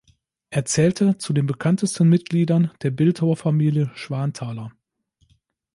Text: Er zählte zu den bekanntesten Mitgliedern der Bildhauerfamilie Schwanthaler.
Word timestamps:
Er 0.49 0.65
zählte 0.65 1.19
zu 1.19 1.31
den 1.31 1.45
bekanntesten 1.45 2.09
Mitgliedern 2.09 2.71
der 2.81 2.89
Bildhauerfamilie 2.89 3.91
Schwanthaler. 3.93 4.71